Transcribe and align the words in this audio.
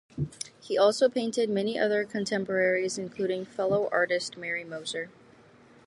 He 0.59 0.79
also 0.79 1.09
painted 1.09 1.47
many 1.47 1.77
other 1.77 2.05
contemporaries, 2.05 2.97
including 2.97 3.45
fellow 3.45 3.87
artist 3.91 4.35
Mary 4.35 4.63
Moser. 4.63 5.11